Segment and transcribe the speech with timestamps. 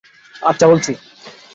[0.41, 0.91] আচ্ছা, বলছি।